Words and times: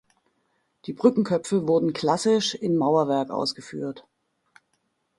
Die 0.87 0.93
Brückenköpfe 0.93 1.67
wurden 1.67 1.93
klassisch 1.93 2.55
in 2.55 2.75
Mauerwerk 2.75 3.29
ausgeführt. 3.29 4.03